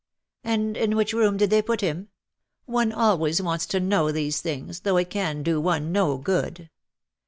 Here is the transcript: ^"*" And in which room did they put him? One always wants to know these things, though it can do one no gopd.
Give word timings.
^"*" 0.01 0.03
And 0.51 0.75
in 0.77 0.95
which 0.95 1.13
room 1.13 1.37
did 1.37 1.51
they 1.51 1.61
put 1.61 1.81
him? 1.81 2.07
One 2.65 2.91
always 2.91 3.39
wants 3.39 3.67
to 3.67 3.79
know 3.79 4.11
these 4.11 4.41
things, 4.41 4.79
though 4.79 4.97
it 4.97 5.11
can 5.11 5.43
do 5.43 5.61
one 5.61 5.91
no 5.91 6.17
gopd. 6.17 6.69